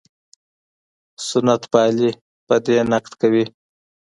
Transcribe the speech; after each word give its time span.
سنت 1.27 1.61
پالي 1.71 2.09
په 2.47 2.55
دې 2.65 2.77
نقد 2.91 3.13
کوي. 3.21 3.45